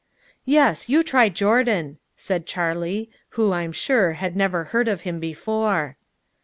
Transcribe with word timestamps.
"Yes, 0.45 0.89
you 0.89 1.03
try 1.03 1.29
Jordan," 1.29 1.99
said 2.15 2.47
Charley, 2.47 3.11
who, 3.37 3.53
I'm 3.53 3.71
sure, 3.71 4.13
had 4.13 4.35
never 4.35 4.63
heard 4.63 4.87
of 4.87 5.01
him 5.01 5.19
before. 5.19 5.95